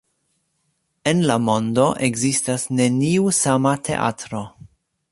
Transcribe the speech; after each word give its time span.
En 1.11 1.21
la 1.31 1.35
mondo 1.49 1.85
ekzistas 2.09 2.67
neniu 2.81 3.31
sama 3.43 3.77
teatro. 3.91 4.45